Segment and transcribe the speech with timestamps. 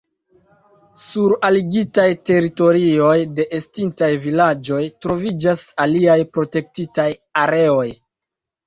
[1.01, 7.11] Sur aligitaj teritorioj de estintaj vilaĝoj troviĝas aliaj protektitaj
[7.47, 7.89] areoj.